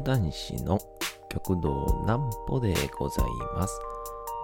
[0.00, 0.80] 講談師の
[1.28, 3.78] 極道南歩でございます。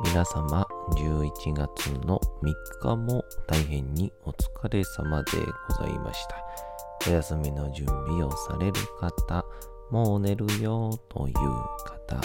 [0.04, 5.30] 皆様、11月の3日も大変にお疲れ様で
[5.66, 7.10] ございました。
[7.10, 9.46] お休みの準備をされる方、
[9.90, 12.20] もう寝るよという方、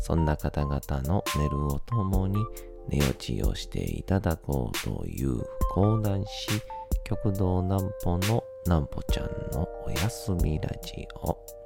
[0.00, 2.36] そんな方々の寝るをともに
[2.88, 5.42] 寝落ちをしていただこうという
[5.72, 6.50] 講談師、
[7.02, 11.65] 極道南歩の南歩ちゃんのおやすみラジオ。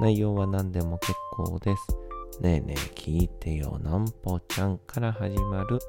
[0.00, 2.40] 内容は何でも結構です。
[2.40, 5.80] ねえねえ聞いてよなんぽちゃんから始まる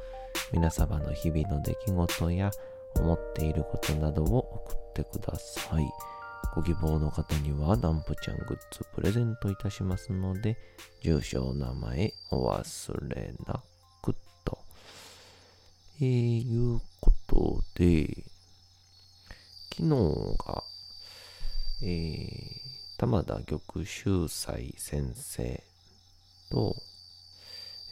[0.52, 2.50] 皆様の日々の出来事や
[2.96, 5.84] 思っていることなどを送ってください。
[6.56, 10.58] ご希望の方にはなんぽちゃんグッズプレゼントいたしますので、
[11.04, 13.62] 住所、名前お忘れな
[14.02, 14.58] くと。
[16.02, 18.24] えー、いうことで、
[19.76, 19.90] 昨日
[20.44, 20.64] が、
[21.84, 22.59] えー、
[23.00, 25.64] 玉田玉秀斎先生
[26.52, 26.76] と、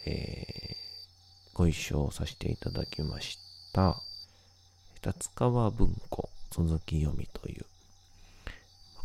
[0.05, 3.39] えー、ご一緒させていただきまし
[3.71, 3.95] た、
[5.05, 7.65] 立川文庫続き読みという、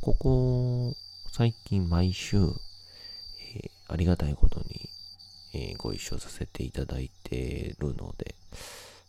[0.00, 0.92] ここ、
[1.30, 4.88] 最近毎週、えーありがたいことに、
[5.54, 8.34] えーご一緒させていただいてるので、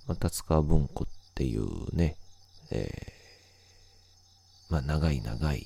[0.05, 2.17] まあ、立川文庫っていうね、
[2.69, 5.65] えーまあ、長い長い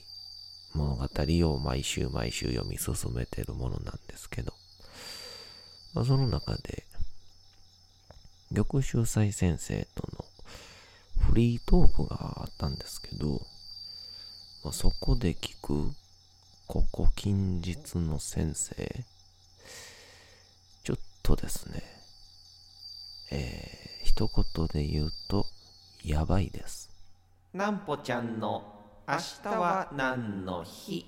[0.78, 1.08] 物語
[1.50, 4.54] を毎週毎週読み進めてるものなんですけど、
[5.94, 6.84] まあ、その中で、
[8.54, 10.26] 玉秀斎先生との
[11.30, 13.42] フリートークがあったんですけど、
[14.64, 15.92] まあ、そこで聞く、
[16.68, 18.76] ここ近日の先生、
[20.84, 21.82] ちょっとですね、
[23.32, 25.46] えー、一言で言うと、
[26.04, 26.90] やばいです。
[27.54, 28.77] なんぽちゃんの
[29.10, 31.06] 明日は何の日？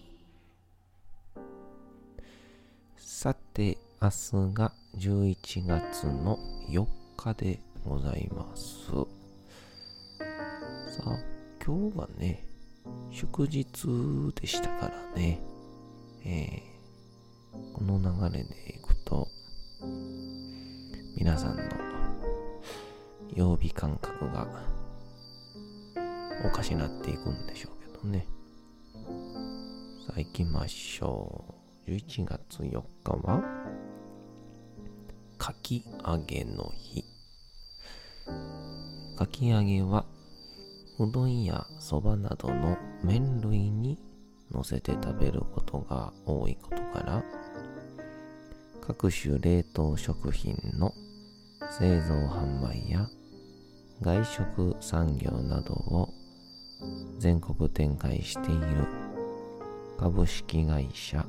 [2.95, 6.39] さて、明日が11月の
[6.69, 6.85] 4
[7.17, 8.85] 日でございます。
[8.85, 8.95] さ
[11.07, 11.19] あ、
[11.61, 12.45] 今日はね、
[13.11, 13.69] 祝日
[14.39, 15.41] でしたからね、
[16.23, 19.27] えーこの流れでいくと、
[21.17, 21.63] 皆さんの
[23.35, 24.47] 曜日感覚が
[26.45, 27.78] おかしなっていくんでしょう。
[28.03, 28.27] どね。
[30.07, 31.45] さあ行きましょ
[31.87, 31.91] う。
[31.91, 33.43] 11月4日は、
[35.37, 37.03] かき揚げの日。
[39.17, 40.05] かき揚げは、
[40.99, 43.97] うどんやそばなどの麺類に
[44.51, 47.23] 乗せて食べることが多いことから、
[48.81, 50.93] 各種冷凍食品の
[51.71, 53.07] 製造販売や
[54.01, 56.13] 外食産業などを
[57.19, 58.87] 全国展開している。
[59.99, 61.25] 株式会社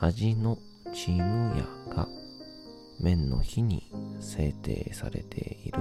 [0.00, 0.58] 味の
[0.92, 2.08] チーム屋が
[3.00, 5.78] 麺の日に制定されている。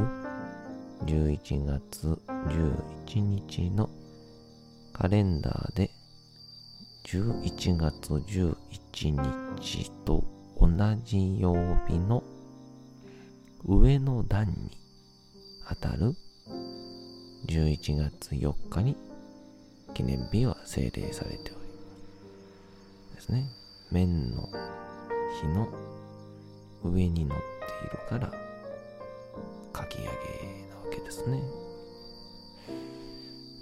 [1.05, 3.89] 11月11日の
[4.93, 5.89] カレンダーで
[7.05, 8.55] 11月11
[9.55, 10.23] 日と
[10.61, 10.69] 同
[11.03, 11.55] じ曜
[11.87, 12.23] 日の
[13.65, 14.77] 上の段に
[15.65, 16.13] あたる。
[17.47, 18.95] 11月4日に
[19.95, 21.55] 記念日は制定されておりま
[23.11, 23.15] す。
[23.15, 23.49] ですね。
[23.91, 24.49] 麺の
[25.41, 25.69] 日の
[26.83, 27.43] 上に乗って
[27.87, 28.31] いるから、
[29.71, 31.41] かき揚げなわけですね。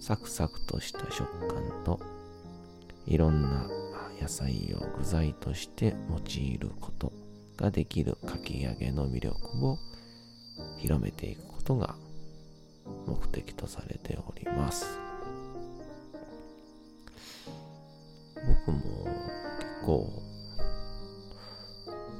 [0.02, 2.00] サクサクとした食感と、
[3.06, 3.70] いろんな
[4.20, 7.14] 野菜を具材として用いること
[7.58, 9.78] ができるかき揚げの魅力を
[10.80, 11.96] 広めていくことが
[13.06, 15.03] 目的とされております。
[18.46, 19.08] 僕も
[19.60, 20.22] 結構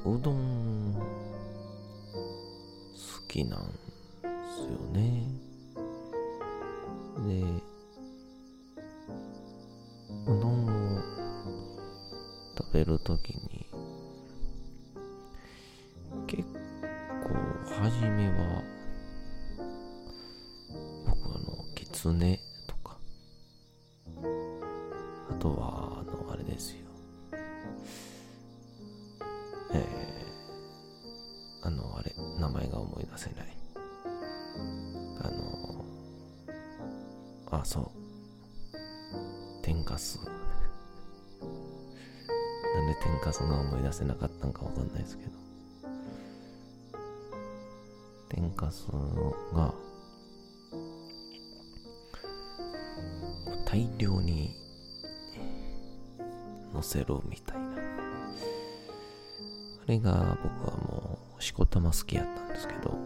[0.06, 1.00] うどん好
[3.28, 3.78] きなんで
[4.56, 5.26] すよね。
[7.26, 7.42] で、
[10.26, 11.02] うどんを
[12.56, 13.66] 食べるときに
[16.26, 16.48] 結構
[17.82, 18.62] 初めは
[21.06, 22.40] 僕あのきつね
[43.94, 45.30] せなかったんかわかんないですけど。
[48.28, 48.88] 天かす
[49.54, 49.72] が、
[53.64, 54.56] 大量に
[56.72, 57.76] 乗せろみたいな。
[57.76, 57.78] あ
[59.86, 62.98] れが僕はもうしこたま好きやったんですけど、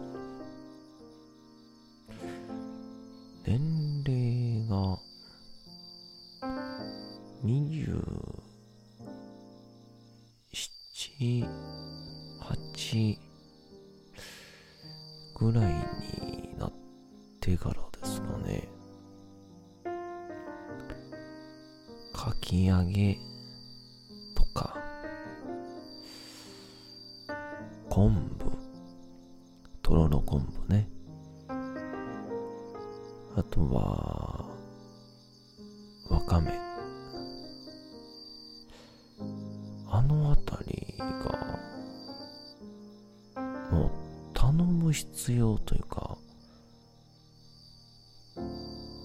[44.91, 46.17] 必要というか、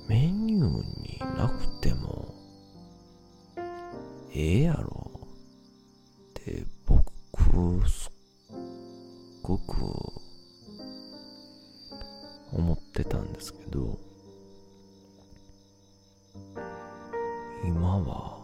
[0.08, 0.62] メニュー
[1.02, 2.34] になくても、
[4.36, 5.10] ええやろ
[6.31, 8.12] って僕すっ
[9.42, 9.75] ごく
[12.52, 13.98] 思ってたんですけど
[17.64, 18.38] 今は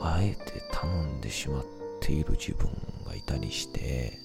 [0.00, 1.64] あえて頼んでしまっ
[2.00, 2.68] ている自分
[3.06, 4.23] がいたりして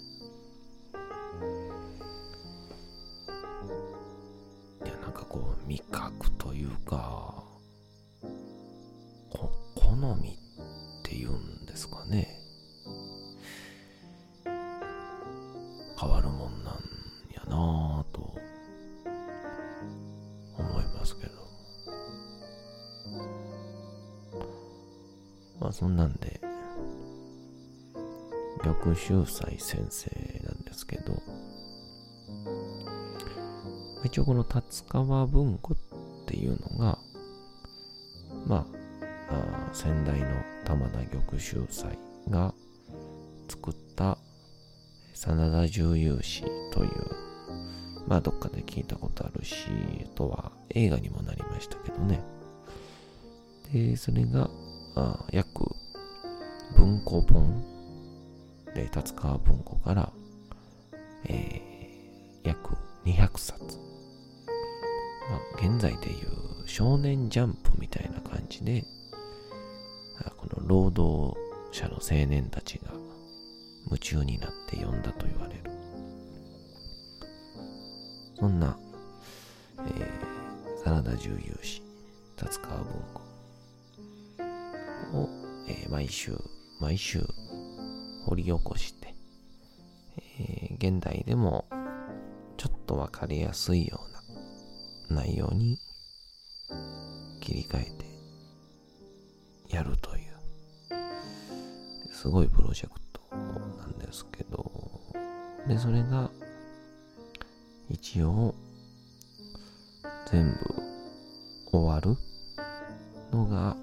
[21.09, 21.33] ますけど。
[25.59, 26.39] まあそんなんで。
[28.63, 30.09] 逆秀斎先生
[30.44, 31.13] なんですけど。
[34.03, 35.77] 一応この達川文庫っ
[36.25, 36.97] ていうのが
[38.47, 38.65] ま
[39.29, 40.27] あ先代の
[40.65, 41.97] 玉田玉秀斎
[42.29, 42.53] が
[43.50, 44.17] 作った
[45.13, 46.91] 真田重勇士という、
[48.07, 49.67] まあどっかで聞いたことあるし、
[50.06, 52.21] あとは映画にもなりましたけどね。
[53.71, 54.50] で、それが、
[54.95, 55.63] あ約
[56.75, 57.63] 文庫本
[58.75, 60.12] で、達川文庫から、
[61.25, 62.75] えー、約
[63.06, 63.77] 200冊。
[65.30, 68.83] まあ、現在でいう少年ジャンプみたいな感じで、
[70.38, 71.38] この労働
[71.71, 72.92] 者の青年たちが
[73.86, 75.71] 夢中になって読んだと言われる。
[78.39, 81.81] そんな、ー、真田重勇士、
[82.36, 83.21] 達川文庫
[85.13, 85.30] を、
[85.68, 86.36] えー、毎週、
[86.80, 87.23] 毎週
[88.25, 89.14] 掘り起こして、
[90.40, 91.66] えー、現代でも
[92.57, 94.02] ちょっとわかりやすいよ
[95.09, 95.78] うな内容に
[97.40, 97.83] 切り替え
[99.69, 100.23] てやるという、
[102.11, 104.71] すごいプロジェクトなんですけど、
[105.68, 106.31] で、それが、
[107.90, 108.56] 一応、
[110.31, 110.79] 全部
[113.49, 113.75] が、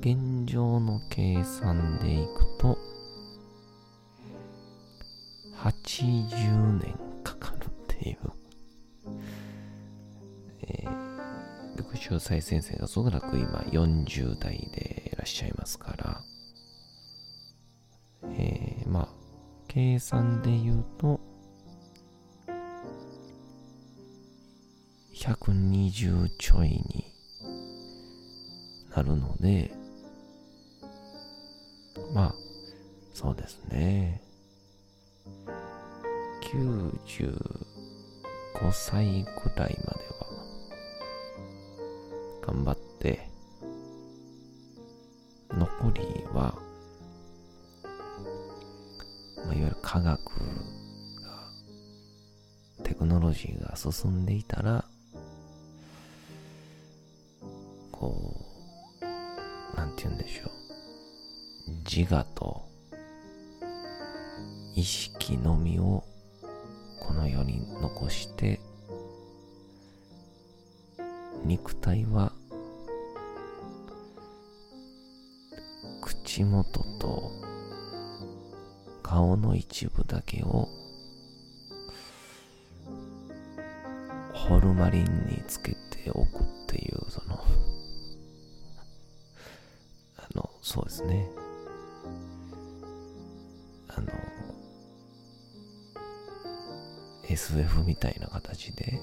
[0.00, 2.78] 現状の計算でいくと、
[5.56, 8.46] 80年かかるっていう。
[11.96, 16.22] 秀才先生がおそらく今40代でいらっしゃいますから、
[18.30, 19.08] えー、まあ、
[19.66, 21.20] 計算で言うと、
[25.14, 27.12] 120ちょいに
[28.96, 29.70] なるので、
[32.14, 32.34] まあ、
[33.12, 34.22] そうですね。
[36.40, 37.36] 95
[38.72, 40.26] 歳くらいまでは
[42.46, 43.28] 頑張って、
[45.50, 46.54] 残りは、
[49.44, 50.18] まあ、いわゆる科学
[51.20, 51.52] が、
[52.82, 54.85] テクノロジーが進んでいたら、
[61.96, 62.62] 自我と
[64.74, 66.04] 意識のみを
[67.00, 68.60] この世に残して
[71.42, 72.32] 肉体は
[76.02, 77.32] 口元と
[79.02, 80.68] 顔の一部だけを
[84.34, 86.45] ホルマリンにつけておく
[97.46, 99.00] SF みたいな形で、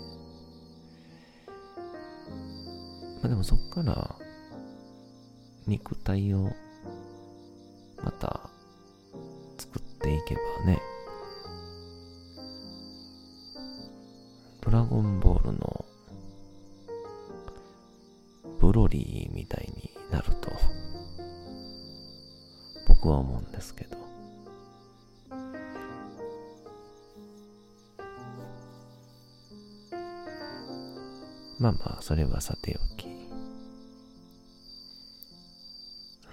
[3.21, 4.15] まあでもそっから
[5.65, 6.51] 肉体を
[8.03, 8.49] また
[9.57, 10.81] 作っていけばね、
[14.59, 15.82] ドラゴンボールの
[31.63, 33.07] まあまあそれはさておき。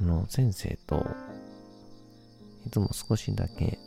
[0.00, 1.06] あの先生と
[2.66, 3.78] いつも少しだけ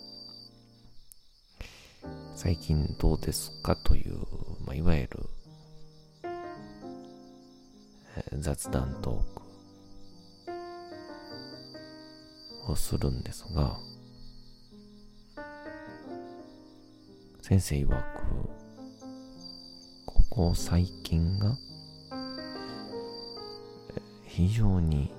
[2.38, 4.20] 最近どうですかという、
[4.66, 5.20] まあ、いわゆる、
[8.40, 9.24] 雑談トー
[12.66, 13.78] クをするんですが
[17.42, 18.63] 先生曰く
[20.34, 21.56] ここ最近が
[24.26, 25.12] 非常に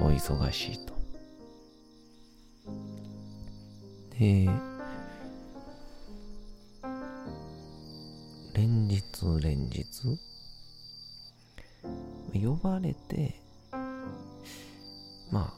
[0.00, 0.94] お忙しいと。
[4.16, 4.48] で
[8.54, 9.02] 連日
[9.42, 9.84] 連日
[12.40, 13.34] 呼ばれて
[15.32, 15.52] ま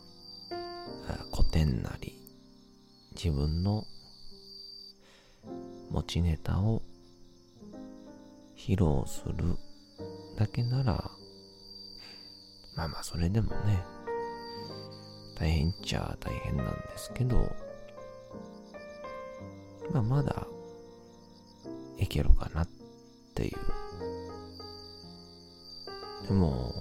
[1.10, 2.14] あ古典なり
[3.14, 3.84] 自分の
[5.90, 6.79] 持ちネタを
[8.70, 9.56] 披露する。
[10.36, 11.10] だけなら
[12.76, 13.82] まあまあそれでもね
[15.36, 17.50] 大変っちゃ大変なんですけど
[19.92, 20.46] まあまだ
[21.98, 22.68] いけるかなっ
[23.34, 23.56] ていう。
[26.28, 26.72] でも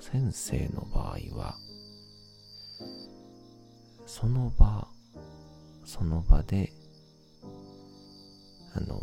[0.00, 1.56] 先生の場合は
[4.06, 4.86] その場
[5.86, 6.70] その場で
[8.74, 9.00] あの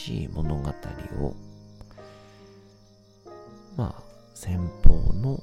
[0.00, 0.70] しい物語
[1.20, 1.36] を
[3.76, 4.02] まあ
[4.34, 5.42] 先方の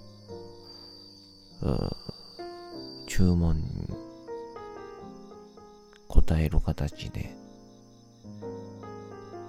[3.07, 3.87] 注文に
[6.09, 7.35] 応える形で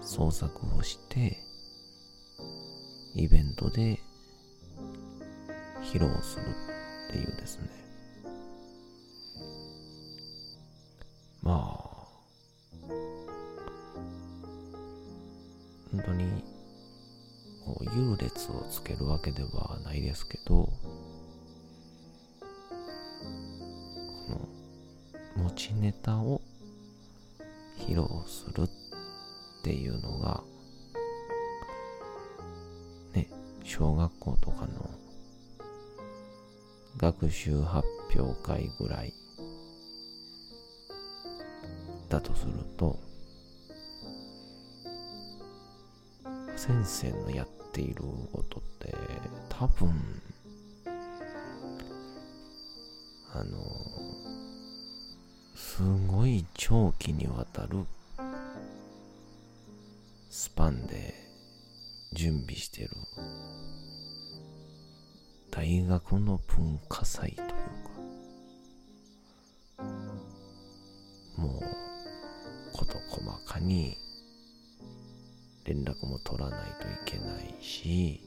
[0.02, 1.38] 創作をして
[3.14, 3.98] イベントで
[5.82, 6.44] 披露する
[7.08, 7.87] っていうですね。
[15.98, 16.44] 本当に
[17.64, 20.72] こう優劣をつけるわけではないですけどこ
[25.36, 26.40] の持ちネタを
[27.80, 28.68] 披露するっ
[29.64, 30.44] ていうのが
[33.14, 33.28] ね
[33.64, 34.90] 小学校とかの
[36.96, 39.12] 学習発表会ぐらい
[42.08, 43.07] だとすると
[46.88, 48.02] 生のやっている
[48.32, 48.94] ことって
[49.48, 49.92] 多分
[53.34, 53.58] あの
[55.54, 57.84] すごい長期にわたる
[60.30, 61.14] スパンで
[62.14, 62.90] 準備してる
[65.50, 67.54] 大学の文化祭というか
[71.36, 73.98] もう事細かに
[75.68, 78.22] 連絡も取らないといけないし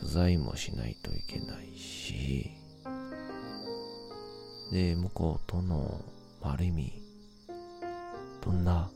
[0.00, 2.50] 取材もしないといけないし
[4.72, 6.00] で向こうとの
[6.42, 6.92] まあある意味
[8.42, 8.88] どんな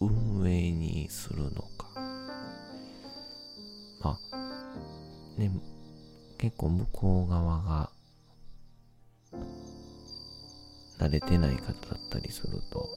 [0.00, 1.88] 運営にするのか。
[4.00, 5.50] まあね
[6.38, 7.90] 結構向こう側が
[10.98, 12.88] 慣れてない方だったりすると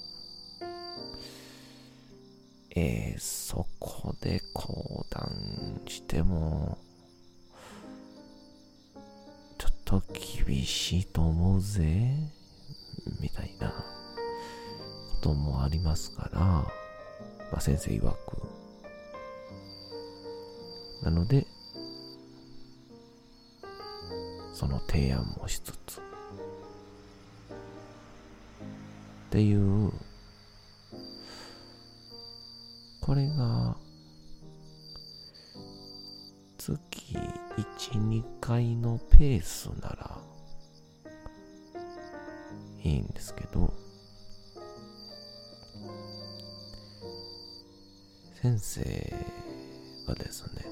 [2.73, 6.77] えー、そこで講談しても、
[9.57, 10.01] ちょっと
[10.45, 12.15] 厳しいと思うぜ、
[13.19, 13.75] みたいなこ
[15.21, 16.67] ともありますから、ま
[17.57, 18.15] あ、先生曰く。
[21.03, 21.45] なので、
[24.53, 26.03] その提案もしつつ、っ
[29.29, 29.91] ていう
[33.11, 33.75] これが
[36.57, 37.17] 月
[37.57, 40.17] 1、2回のペースなら
[42.81, 43.73] いいんですけど、
[48.41, 48.81] 先生
[50.07, 50.65] がですね、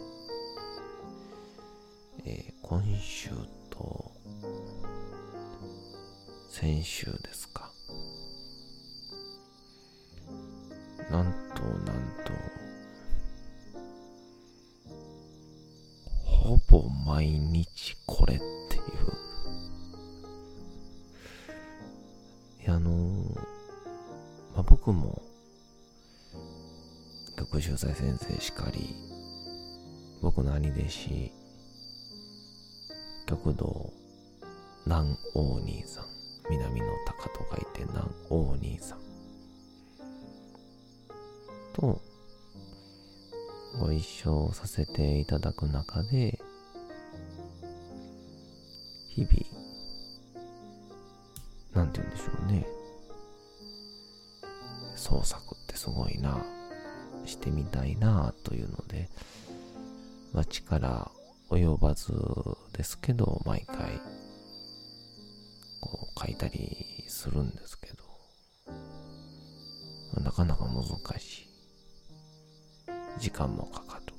[2.24, 3.32] えー、今週
[3.70, 4.14] と
[6.50, 7.70] 先週ですか。
[11.12, 11.49] なんと
[16.82, 18.84] ぼ毎日これっていう。
[22.64, 23.36] いや、あのー、
[24.54, 25.22] まあ、僕も
[27.36, 28.96] 学習祭先生しかり、
[30.22, 31.32] 僕の兄弟子、
[33.28, 33.92] 極道
[34.86, 36.06] 南王兄さん、
[36.50, 39.00] 南の鷹と書いて南王兄さん
[41.74, 42.02] と
[43.80, 46.40] ご一緒させていただく中で、
[49.20, 49.36] 日々、
[51.74, 52.66] なんて言うんでしょうね。
[54.96, 56.42] 創作ってすごいな。
[57.26, 59.10] してみたいなというので、
[60.34, 61.12] まあ、力
[61.50, 62.14] 及ばず
[62.74, 64.00] ですけど、毎回、
[65.82, 68.04] こう書いたりするんですけど、
[70.14, 70.84] まあ、なかなか難
[71.20, 71.50] しい。
[73.20, 74.14] 時間もかかる。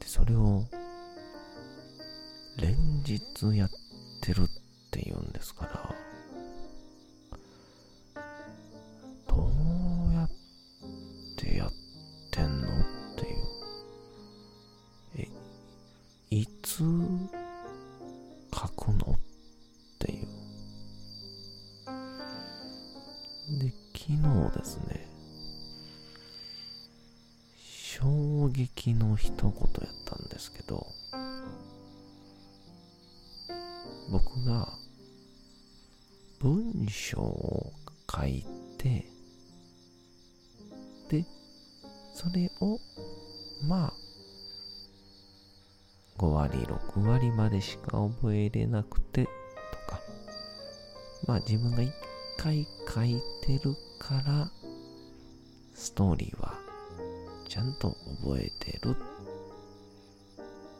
[0.00, 0.64] で、それを、
[2.60, 3.70] 連日やっ
[4.20, 4.46] てるっ
[4.90, 5.94] ていうんですから
[9.28, 9.50] ど
[10.10, 10.30] うやっ
[11.36, 11.72] てやっ
[12.30, 12.70] てんのっ
[13.16, 13.50] ていう
[15.16, 15.28] え
[16.30, 16.84] いつ、
[18.54, 19.18] 書くのっ
[19.98, 20.26] ていう。
[23.58, 25.08] で、昨日ですね、
[27.58, 30.86] 衝撃の一言やったんですけど、
[34.10, 34.68] 僕が
[36.40, 37.72] 文章を
[38.10, 38.44] 書い
[38.76, 39.06] て、
[41.08, 41.24] で、
[42.14, 42.80] それを、
[43.68, 43.92] まあ、
[46.18, 49.30] 5割、6割までしか覚えれなくて、と
[49.86, 50.00] か。
[51.26, 51.90] まあ自分が1
[52.36, 54.50] 回書いてるから、
[55.74, 56.58] ストーリーは
[57.48, 58.96] ちゃんと覚えてる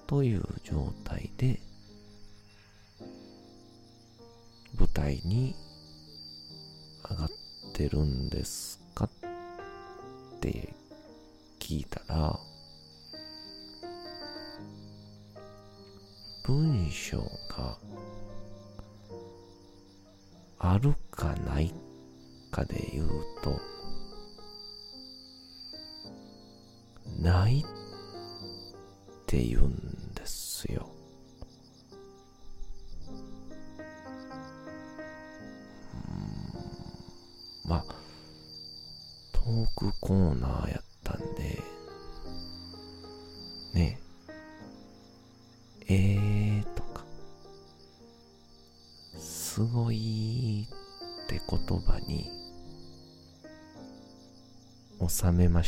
[0.07, 1.61] という状態で
[4.91, 5.55] 舞台に
[7.09, 7.31] 上がっ
[7.73, 9.05] てるんですか？
[9.05, 9.09] っ
[10.41, 10.75] て
[11.61, 12.37] 聞いたら
[16.45, 17.79] 文章が
[20.59, 21.73] あるかない
[22.51, 23.09] かで言う
[23.45, 23.61] と、
[27.21, 27.65] ないっ
[29.27, 30.00] て言うんだ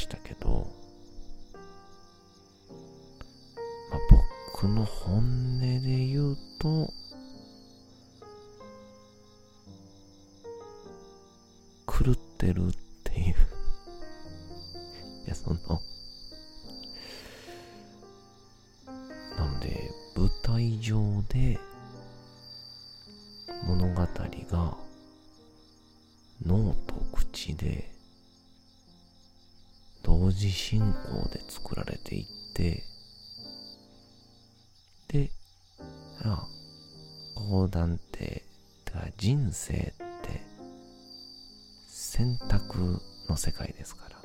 [0.02, 0.66] したけど、
[3.90, 4.00] まあ、
[4.52, 6.92] 僕の本音で言うと、
[11.86, 12.72] 狂ってるっ
[13.04, 13.34] ていう。
[15.26, 15.56] いや、その
[19.38, 21.60] なんで、舞台上で、
[23.64, 24.02] 物語
[24.50, 24.76] が
[26.44, 27.88] 脳と口で
[30.32, 32.82] 時進行で作られていって
[35.08, 35.30] で
[36.24, 36.46] あ
[37.34, 38.44] 講談って
[39.16, 40.42] 人生って
[41.88, 44.16] 選択の世界ですから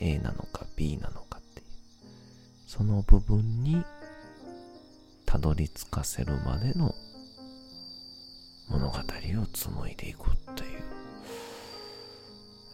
[0.00, 1.66] A なのか B なのかっていう。
[2.66, 3.84] その部分に
[5.26, 6.94] たどり着かせるまでの
[8.68, 10.82] 物語を紡いでいくという、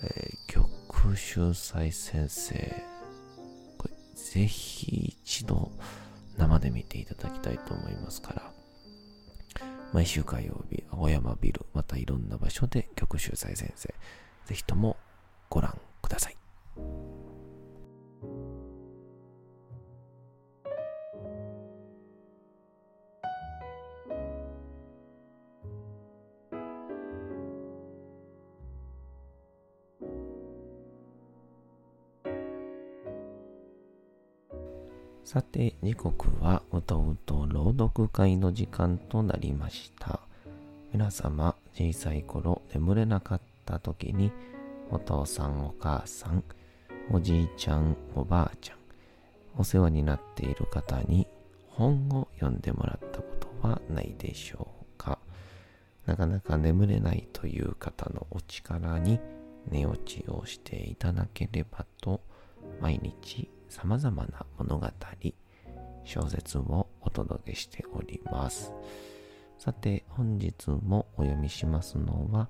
[0.04, 0.37] えー、
[1.08, 2.54] 玉秀斎先生、
[3.78, 5.72] これぜひ一度
[6.36, 8.52] 生で見ていただきたいと思いますから、
[9.94, 13.94] 毎週火曜日、青山ビル、またいろんな場所で曲秀斎先生、
[14.44, 14.98] ぜひとも
[15.48, 16.37] ご覧ください。
[35.58, 40.20] て、時刻はうとうと朗読会の時間となりました。
[40.92, 44.30] 皆様、小さい頃眠れなかった時に、
[44.90, 46.44] お父さん、お母さん、
[47.10, 48.76] おじいちゃん、おばあちゃん、
[49.56, 51.26] お世話になっている方に
[51.70, 55.18] 本を読んでもらったことはないでしょうか。
[56.06, 59.18] なかなか眠れないという方のお力に
[59.68, 62.20] 寝落ちをしていただければと、
[62.80, 64.86] 毎日様々な物語、
[66.08, 68.72] 小説をお届けしております。
[69.58, 72.48] さて、本日もお読みしますのは、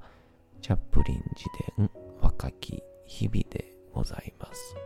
[0.63, 1.91] チャップリン自伝
[2.21, 4.77] 若き日々でございます。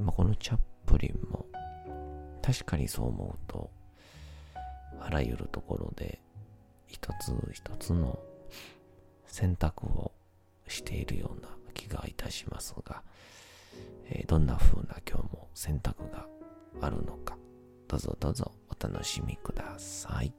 [0.00, 1.46] まあ、このチャップリンも、
[2.42, 3.70] 確かにそう思うと、
[4.98, 6.20] あらゆるところで
[6.88, 8.18] 一つ一つの
[9.26, 10.10] 選択を
[10.66, 13.04] しているような気がいたしますが、
[14.10, 16.26] え、どんな風な今日も選択が
[16.80, 17.36] あるのか、
[17.94, 20.34] どうぞどうぞお楽しみください。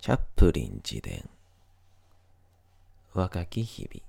[0.00, 1.28] チャップリン自伝
[3.14, 4.07] 若き日々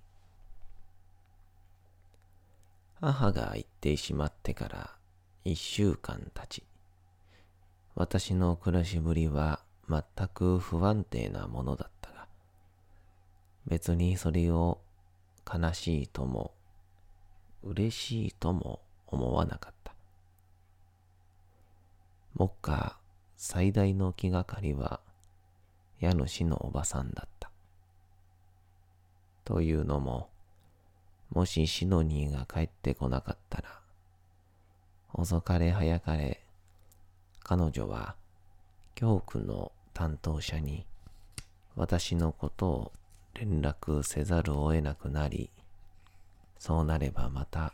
[3.02, 4.90] 母が行ってしまってから
[5.46, 6.64] 一週間経ち
[7.96, 12.28] 私の暮らしぶりは全く不安定なものだったが
[13.66, 14.80] 別にそれを
[15.52, 16.54] 悲しいとも
[17.64, 19.94] 嬉しいとも思わなかった。
[22.36, 22.98] 目下
[23.36, 25.02] 最大の気がかりは
[26.00, 27.52] 家主のおばさんだった。
[29.44, 30.30] というのも、
[31.32, 33.80] もしシノニーが帰ってこなかったら、
[35.14, 36.42] 遅かれ早かれ、
[37.44, 38.16] 彼女は
[38.96, 40.86] 教区の担当者に
[41.76, 42.92] 私のことを
[43.34, 45.50] 連絡せざるを得なくなり、
[46.58, 47.74] そうなればまた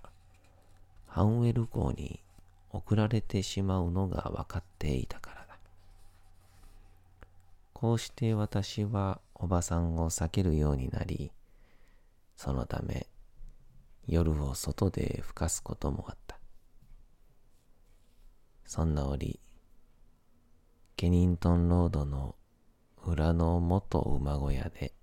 [1.08, 2.20] ハンウェル港に
[2.72, 5.58] 送られてしまうのが分かっていたからだ。
[7.74, 11.32] こうして私はおばさんを避けるようになり、
[12.36, 13.08] そのため
[14.08, 16.40] 夜を外で吹かすこともあった。
[18.66, 19.40] そんな折、
[20.96, 22.36] ケニントンロードの
[23.06, 24.94] 裏の元馬小屋で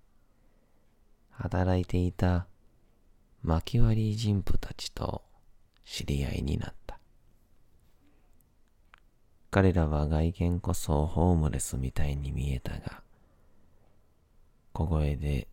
[1.30, 2.46] 働いていた
[3.42, 5.22] 薪割り人婦たちと
[5.84, 6.98] 知り合いになった。
[9.50, 13.02] 彼らは外見こそホームレスみたいに見えたが、
[14.72, 15.48] 小声で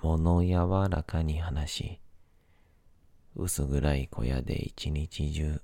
[0.00, 2.00] 物柔らかに話し、
[3.36, 5.62] 薄暗い小屋で一日中、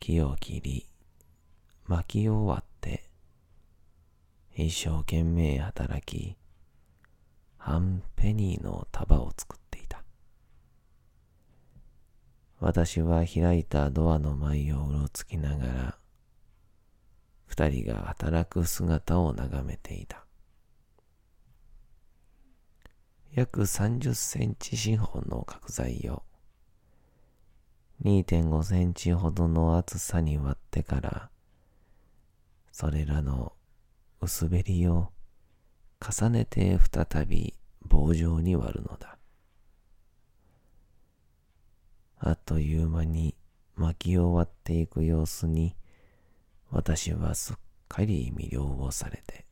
[0.00, 0.88] 木を切り、
[1.86, 3.08] 薪を割って、
[4.52, 6.36] 一生懸命働き、
[7.58, 10.02] 半ペニーの束を作っていた。
[12.58, 15.98] 私は開いたドアの前をうろつきながら、
[17.46, 20.25] 二人が働く姿を眺めていた。
[23.36, 26.22] 約30センチ四方の角材を
[28.02, 31.30] 2.5センチほどの厚さに割ってから、
[32.72, 33.52] それらの
[34.22, 35.10] 薄べりを
[36.00, 39.18] 重ねて再び棒状に割るのだ。
[42.18, 43.36] あっという間に
[43.74, 45.76] 薪を割っていく様子に、
[46.70, 49.44] 私はすっかり魅了をされて、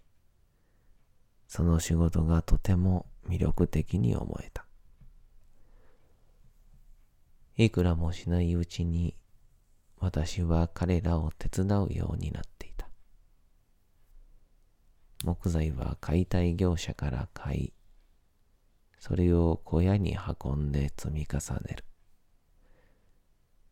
[1.46, 4.66] その仕事がとても魅力的に思えた。
[7.56, 9.16] いくらもしないうちに
[9.98, 12.88] 私は彼らを手伝うようになっていた。
[15.24, 17.72] 木材は解体業者から買い、
[18.98, 21.84] それを小屋に運んで積み重ねる。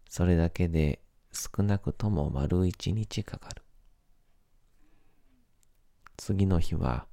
[0.09, 3.63] それだけで少なくとも丸一日かかる。
[6.17, 7.07] 次の日は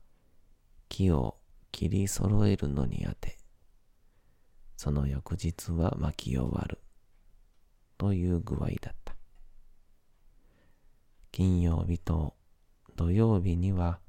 [0.88, 1.39] 木を
[1.72, 3.38] 切り揃えるのにあて、
[4.78, 6.80] その翌日は巻き終わる
[7.98, 9.16] という具合だった。
[11.32, 12.36] 金曜日と
[12.96, 14.00] 土曜日には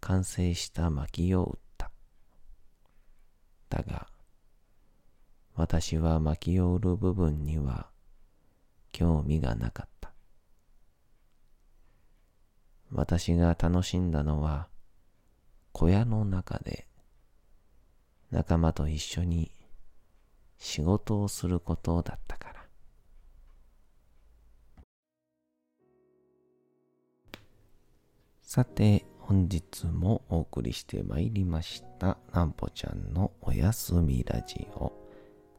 [0.00, 1.90] 完成した薪を打った。
[3.68, 4.08] だが、
[5.54, 7.90] 私は薪を売る部分には
[8.90, 10.12] 興味がなかった。
[12.90, 14.68] 私が楽しんだのは
[15.72, 16.86] 小屋の中で
[18.30, 19.50] 仲間と一緒に
[20.58, 22.52] 仕事をすることだったから。
[28.42, 34.92] さて、本日もお送りしてまいりました、なんぽちゃんのおやすみラジオ。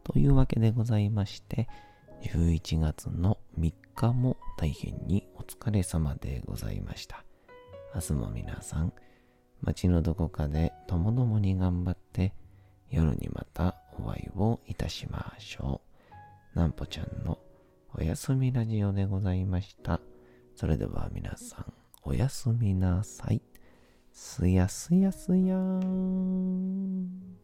[0.03, 1.67] というわけでございまして、
[2.21, 7.25] 11月の3日も大変にお疲れ様でございました。
[7.95, 8.92] 明日も皆さん、
[9.63, 12.33] 街のどこかでともどもに頑張って、
[12.89, 15.81] 夜にまたお会いをいたしましょ
[16.55, 16.59] う。
[16.59, 17.39] なんぽちゃんの
[17.95, 19.99] おやすみラジオでございました。
[20.55, 21.73] それでは皆さん、
[22.03, 23.41] おやすみなさい。
[24.11, 27.42] すやすやすやーん。